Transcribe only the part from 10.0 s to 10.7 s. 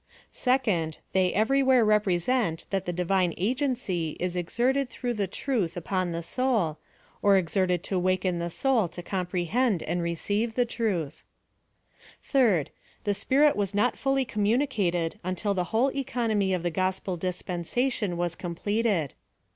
receive the